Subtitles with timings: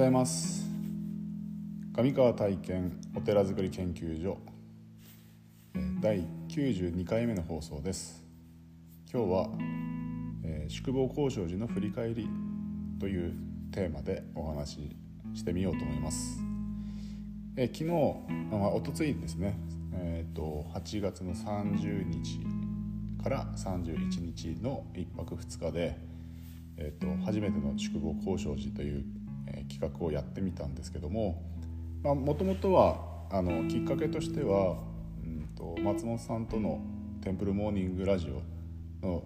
[0.00, 0.66] おはようございます。
[1.94, 4.38] 上川体験お寺づくり研究所。
[5.74, 8.24] え第92回目の放送です。
[9.12, 9.48] 今日は、
[10.42, 12.26] えー宿坊交渉時の振り返り
[12.98, 13.34] という
[13.72, 14.96] テーマでお話し
[15.34, 16.40] してみようと思います、
[17.56, 19.58] えー昨日、まあ、おとついですね、
[19.92, 22.40] えー、と8月の30日
[23.22, 25.98] から31日の1泊2日で、
[26.78, 29.04] えー、と初めての宿坊交渉時という、
[29.46, 31.42] え企画をやってみたんですけども
[32.02, 32.98] もともとは
[33.30, 34.76] あのきっかけとしては、
[35.24, 36.80] うん、と松本さんとの
[37.22, 38.28] 「テンプルモーニングラジ
[39.02, 39.24] オの」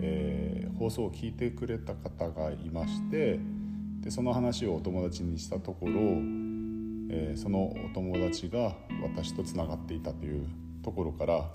[0.00, 3.38] えー放送を聞いてくれた方がいまして
[4.00, 5.92] でその話をお友達にしたところ、
[7.10, 10.46] えーそのお友達が私とつながっていたという
[10.82, 11.50] ところから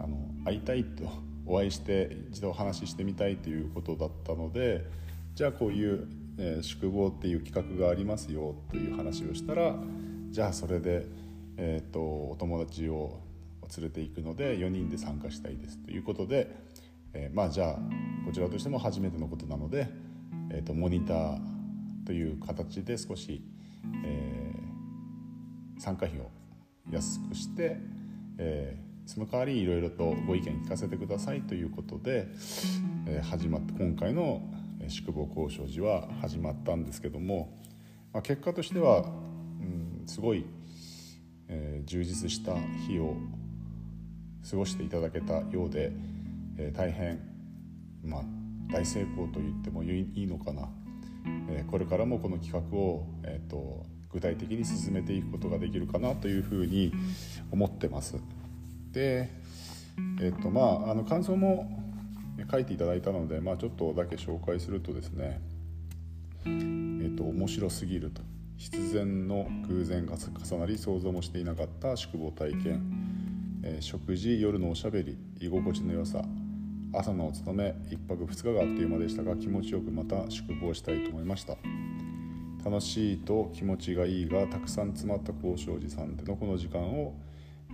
[0.00, 1.04] あの会いたいと
[1.46, 4.84] お会いして一度お話ししてみたいということだったので
[5.34, 6.08] じゃあこういう、
[6.40, 9.74] えー宿坊っていう企画がありますよという話をしたら
[10.30, 11.06] じゃあそれで、
[11.58, 13.20] えー、とお友達を
[13.76, 16.56] 連れていくので4人で参加したいですということで、
[17.12, 17.78] えーまあじゃあ
[18.24, 19.88] こちらとしても初めてのことなので、
[20.50, 21.38] えー、とモニター
[22.06, 23.42] という形で少し、
[24.04, 24.60] えー
[25.78, 26.30] 参加費を
[26.90, 27.78] 安くして、
[28.38, 32.28] えーその代わりいろいろとご意見聞かせてくださいということで、
[33.06, 34.42] えー始まって今回の
[34.90, 37.56] 宿坊交渉時は始まったんですけども、
[38.12, 40.44] まあ、結果としては、うん、すごい、
[41.48, 42.54] えー充実した
[42.86, 43.16] 日を
[44.48, 45.92] 過ごしていただけたようで、
[46.58, 47.20] えー大変、
[48.04, 48.22] まあ、
[48.72, 50.68] 大成功と言ってもいいのかな、
[51.48, 56.92] えーこれからもこの企画を、えー、と具体的に進めていくことができるかなというふうに
[57.50, 58.16] 思ってます。
[58.92, 59.30] で、
[60.20, 61.89] えーとまあ、あの感想も
[62.50, 65.40] 書いていただいたので、まあ、ちょっとだけ紹介するとですね、
[66.44, 68.22] えー、と面白すぎると。
[68.56, 72.82] 必然の偶然が重なり想像もしていなかった宿坊体験、
[73.62, 76.22] えー食事夜のおしゃべり居心地の良さ。
[76.92, 81.56] 朝のお勤め1泊2日があっという間でしたが気持ちよくまた宿坊したいと思いました。
[82.64, 87.14] 楽しいと気持ちがいいがたくさん詰まった交渉寺さんでのこの時間を、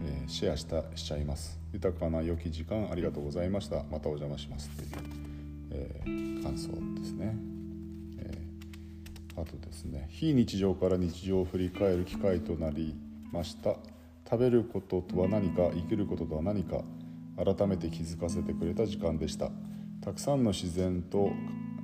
[0.02, 1.58] えーシェアしたしちゃいます。
[1.72, 3.84] 豊かな良き時間ありがとうございました。
[3.90, 4.70] またお邪魔します。
[4.70, 4.88] という、
[5.70, 6.68] えー感想
[7.00, 7.36] ですね、
[8.18, 12.94] えーあとですね非日常から日常を振り返る機会となり
[13.32, 13.76] ました。
[14.28, 16.82] 食べることとは何か生きることとは何か
[17.36, 19.50] 改めて気づかせてくれた時間でした。
[20.00, 21.30] たくさんの自然と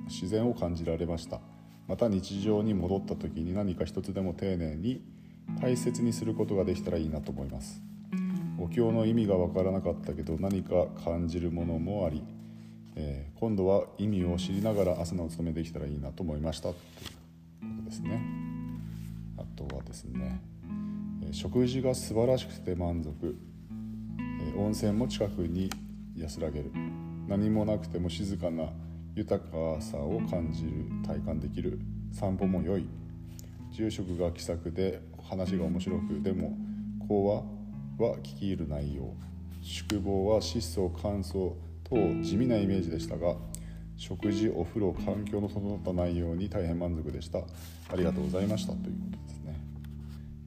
[0.07, 1.39] 自然を感じられました。
[1.87, 5.03] また日常に戻った時に何か一つでも丁寧に
[5.61, 7.81] 大切にすることができたらいいなと思います。
[8.63, 12.23] お経の意味が分からなかったけど何か感じるものもあり、
[12.95, 18.21] えー今度は意味を知りながら朝のお勤めできたらいいなと思いましたということですね。
[19.37, 20.39] あとはですね
[21.23, 23.35] え食事が素晴らしくて満足。
[24.55, 25.69] え温泉も近くに
[26.15, 26.71] 安らげる。
[27.27, 28.69] 何もなくても静かな
[29.13, 30.71] 豊かさを感じる
[31.05, 31.81] 体感できる。
[32.13, 32.87] 散歩も良い。
[33.71, 36.57] 住職が気さくで話が面白くでも
[37.09, 37.62] 講話
[37.99, 39.13] は聞き入る内容
[39.61, 43.35] 宿坊は質素乾燥等地味なイメージでしたが
[43.95, 47.39] 食事お風呂環境の整った内容に大変満足でした。
[47.39, 49.61] ありがとうございましたということですね。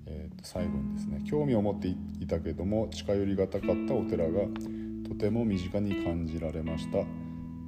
[0.06, 4.42] えーと最後にですね興味を持っていたけども近寄りがたかったお寺が
[5.08, 6.98] とても身近に感じられました。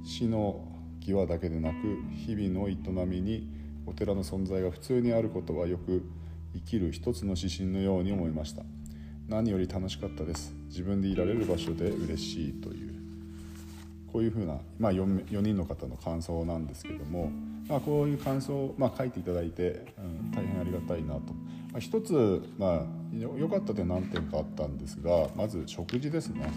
[0.03, 0.67] 死の
[0.99, 1.75] 際だけでなく
[2.13, 3.49] 日々の営みに
[3.85, 6.03] お寺の存在が普通にあることはよく
[6.53, 8.63] 生きる一つの指針のように思いました。
[9.29, 10.51] 何より楽しかったです。
[10.69, 12.89] 自分でいられる場所で嬉しいという。
[14.11, 17.31] こういうふうな、まあ、4, 4人の方の感想なんですけども、
[17.67, 21.21] まあ、こういう感想を、まあ、書いていただいて、うん、大変ありがたいなと、
[21.71, 26.51] まあ、一つ、まあ、よかった点何点かあったんですがまず食事ですね。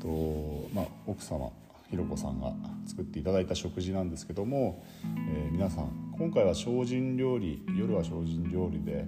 [0.00, 1.50] と、まあ、奥様
[1.90, 2.54] ひろこさんが
[2.86, 4.82] 作っていただいた食事なんですけども、
[5.28, 9.04] えー皆さん今回は精進料理夜は精進料理で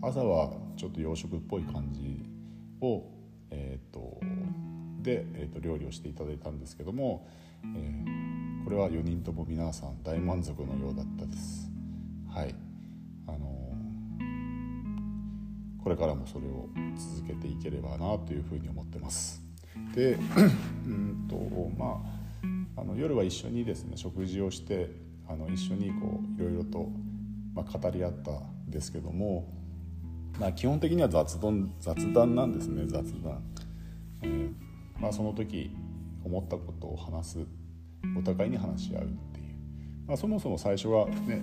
[0.00, 2.24] 朝はちょっと洋食っぽい感じ
[2.80, 3.04] を、
[3.50, 4.20] えー、と
[5.02, 7.26] で、えー、と料理をしていただいたんですけども、
[7.74, 8.38] えー
[8.68, 11.70] これは4人とも皆さん大満足のようだったです。
[12.28, 12.54] はい
[13.26, 13.48] あのー
[15.82, 16.68] これからもそれを
[17.16, 19.42] 続けていければなというふうに思ってます。
[19.94, 20.18] で
[20.84, 21.36] うんと
[21.78, 22.04] ま
[22.76, 24.90] ああの夜は一緒にですね食事をして
[25.26, 26.90] あの一緒にこういろいろと、
[27.54, 29.48] まあ、語り合ったんですけども、
[30.38, 33.42] まあ、基本的には雑談雑談なんですね雑談、
[34.22, 34.52] えー
[35.00, 35.70] まあ、その時
[36.24, 37.38] 思ったことを話す
[38.16, 39.56] お互いに話し合うっていう、
[40.06, 41.42] まあ、そもそも最初はね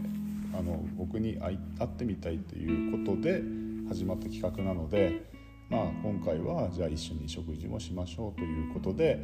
[0.57, 3.42] あの僕に会ってみたいということで
[3.89, 5.30] 始まった企画なので、
[5.69, 9.19] まあ、今回はじゃあ一緒に食事もしましょうということで、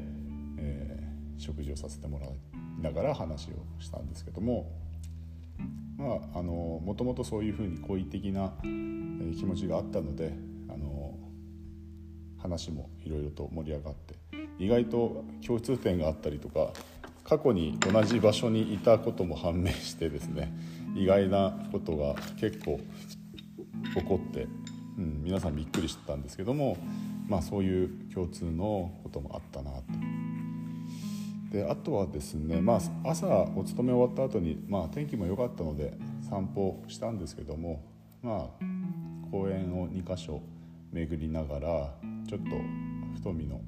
[0.58, 2.30] えー、食事をさせてもらい
[2.82, 4.91] ながら話をしたんですけども。
[5.98, 10.34] まあ、あのもともとそういうふうに好意的な気持ちがあったので
[10.70, 11.16] あの
[12.40, 14.16] 話もいろいろと盛り上がって
[14.58, 16.72] 意外と共通点があったりとか
[17.24, 20.52] 過去に同じ場所にいたことも判明してですね
[20.96, 22.80] 意外なことが結構
[23.96, 24.48] 起こって、
[24.98, 26.78] うん、皆さんびっくりしてたんですけども、
[27.28, 29.72] まあ、そういう共通のこともあったな。
[31.52, 35.94] であとはですね、まあ、朝お勤め終わった後にまあ天気も良かったので
[36.30, 37.84] 散歩したんですけども、
[38.24, 38.66] まあ、
[39.30, 40.42] 公園を2か所
[40.94, 41.94] 巡りながら
[42.28, 42.50] ちょっと
[43.16, 43.60] 太見の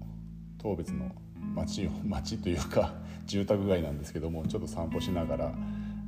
[0.57, 1.11] 当別の
[1.53, 2.93] 町を 町というか
[3.25, 5.53] 住宅街なんですけどもちょっと散歩しながら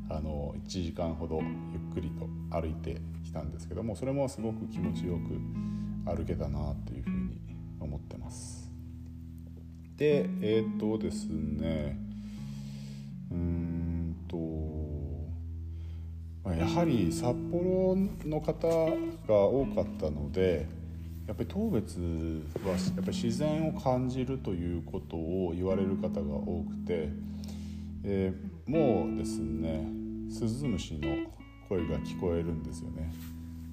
[0.08, 7.42] あの1時間ほどゆっくりと歩いてきたんですけどもそれもすごく気持ちよく歩けたなというふうに
[7.82, 8.65] 思ってます。
[9.98, 11.98] でえっ、ー、とですね
[13.32, 14.38] うんと
[16.52, 18.68] やはり札幌の方
[19.28, 20.68] が多かったので
[21.28, 27.10] やっぱり当別はやっぱり自然を感じるということを言われる方が多くて、
[28.04, 29.88] えー、もうですね
[30.30, 31.02] スズムシの
[31.68, 33.12] 声が聞こえるんですよね。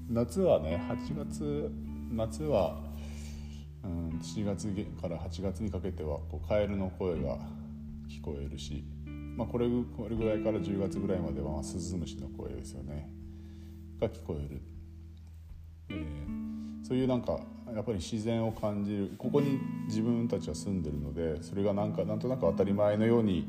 [0.09, 1.71] 夏はね8月
[2.13, 2.77] 夏は、
[3.85, 4.69] うん、7月
[5.01, 7.39] から8月にかけてはこうカエルの声が
[8.09, 8.85] 聞こえるし、
[9.37, 13.11] まあ、これこれぐらいから10月ぐらいまでは、まあ、スズムシの声ですよね
[14.01, 14.63] が聞こえる。
[15.91, 16.43] えー
[16.83, 17.41] そういうなんか
[17.75, 23.49] やっぱり自然を感じるここに自分たちは住んでるのでそれがなんかなんとなく当たり前のように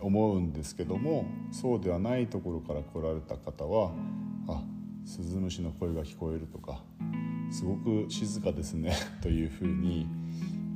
[0.00, 3.92] 思うんですけどもそうではないところから来られた方は
[4.48, 4.62] あ
[5.04, 6.82] スズムシの声が聞こえるとか
[7.50, 10.06] すごく静かですね というふうに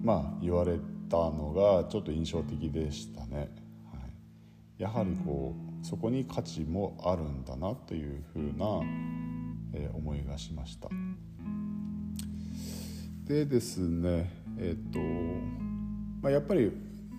[0.03, 0.79] まあ言われ
[1.09, 3.51] たのがちょっと印象的でしたね。
[3.93, 3.99] は
[4.79, 8.83] い、やはりこうそこに価値もあるんだなというふうな、
[9.73, 10.89] え思いがしました。
[13.27, 14.99] でですねえっ、と、
[16.21, 16.71] まあ、やっぱり、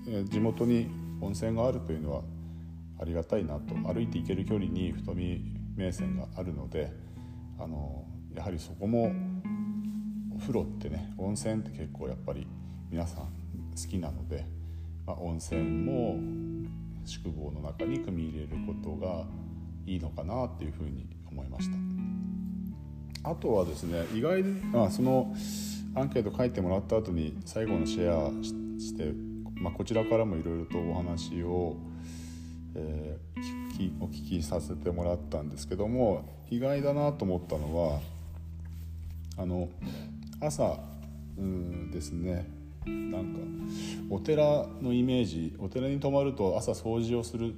[0.07, 0.87] え地元に
[1.21, 2.23] 温泉があるというのは
[2.99, 5.43] ありがたいなと歩いて行ける距離に太見
[5.75, 6.91] 名泉があるので
[7.59, 9.11] あのやはりそこも
[10.35, 12.47] お風呂ってね温泉って結構やっぱり
[12.89, 13.27] 皆さん好
[13.89, 14.45] きなので、
[15.05, 16.17] まあ、温泉も
[17.05, 19.25] 宿坊の中に組み入れることが
[19.85, 21.77] いいのかなっていうふうに思いました。
[23.23, 25.33] あとはですね意外に、まあ、その
[25.95, 29.13] アンケート書いてもらった後に最後のシェアして、
[29.55, 31.77] まあ、こちらからもいろいろとお話を、
[32.75, 37.99] えー、聞きお聞きさせてもらったんですけども意外だなと思ったのは
[39.41, 39.69] あの
[40.39, 40.77] 朝
[41.37, 42.47] うんですね。
[42.85, 43.39] なんか
[44.09, 47.53] お寺のイメージお寺に泊まると朝掃除をする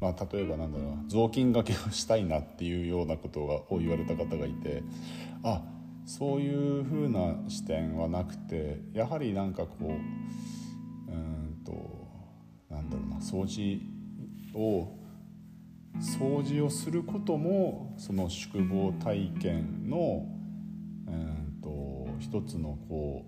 [0.00, 4.82] まあ、例えばなんだろう雑巾がけをしたいなっていうようなことを言われた方がいて
[5.42, 5.62] あ
[6.04, 11.72] そういうふうな視点はなくてやはりなんかこううんと
[12.68, 13.80] なんだろうな掃除
[14.54, 14.98] を
[16.00, 20.26] 掃除をすることもその宿坊体験の
[21.06, 23.24] うんと一つのこ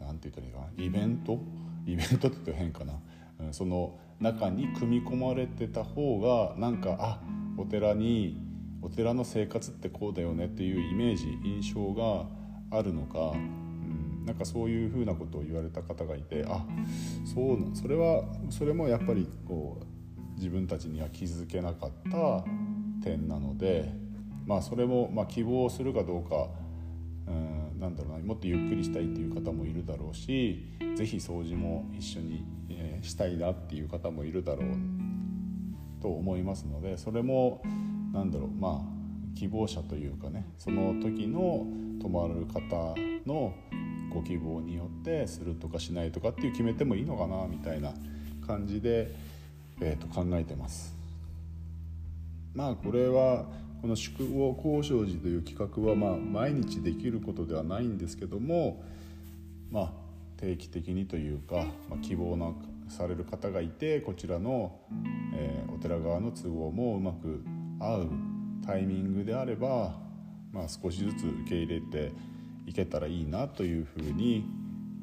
[0.00, 1.40] うなんて言ったらいいかなイベント？
[1.86, 2.94] イベントって言うと変かな、
[3.40, 7.20] うん、その中に組み込まれてた方がなんかあ
[7.56, 8.40] お寺に
[8.82, 12.26] お寺の生活ってこうだよねっていうイメージ印象が
[12.76, 16.64] あるのか、うん、なんかそういうふうなことを言われた方がいてあ
[17.24, 22.44] そうそれはそれもやっぱりこう自分たちには気づけなかった
[23.02, 23.92] 点なので、
[24.44, 26.48] まあ、それも、まあ、希望するかどうか、
[27.26, 30.64] うん、なんだろうなもっとゆっくりしたいっていう方もいるだろうし
[30.96, 34.66] 是非掃除も一緒に、えー、したいなっていう方もいるだろう
[36.00, 37.62] と思いますのでそれも
[38.12, 41.66] なんだろうまあ希望者というかねその時の
[42.00, 42.94] 泊まる方
[43.26, 43.52] の
[44.12, 47.92] ご希望によってするとかしないとかっていう決めてもいいのかなみたいな
[48.46, 49.14] 感じで、
[49.80, 50.94] えー、と考えてます。
[52.54, 53.44] まあこれは
[53.86, 58.82] この宿坊交渉寺という企画はまあ毎日できることではないんですけども
[59.70, 59.92] まあ
[60.38, 62.52] 定期的にというか、まあ、希望な
[62.88, 64.80] される方がいてこちらの、
[65.36, 67.44] えー、お寺側の都合もうまく
[67.78, 68.10] 合う
[68.66, 69.94] タイミングであれば、
[70.52, 72.12] まあ、少しずつ受け入れて
[72.66, 74.46] いけたらいいなというふうに、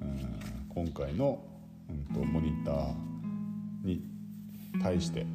[0.02, 1.42] うん、今回の、
[1.90, 2.94] うんと、モニター
[3.86, 4.04] に
[4.82, 5.26] 対して、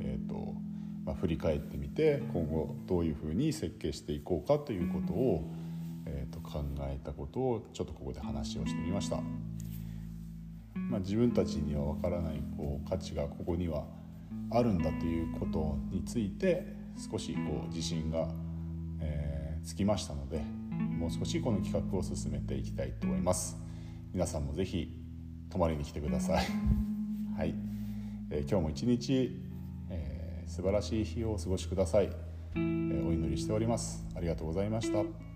[0.00, 0.71] えーとま
[1.12, 5.44] まあ、振り返ってみて今後どういうふうに設計していこうかということを、
[6.06, 9.20] えー、と考えたことをちょっとここで話をしてみました。
[10.74, 13.84] まあ、自分たちには分からないこう価値がここには
[14.50, 16.66] あるんだということについて
[16.96, 18.28] 少しこう自信が、
[19.00, 20.38] えー、つきましたので
[20.98, 23.58] もう少しこの企画を進めていきたいと思います。
[24.12, 24.90] 皆さんも是非
[25.50, 26.46] 泊まりに来てください。
[27.36, 27.54] はい、
[28.30, 29.51] えー、今日も一日、
[30.46, 32.10] 素晴らしい日をお過ごしください、
[32.56, 34.04] え、お祈りしております。
[34.14, 35.31] ありがとうございました。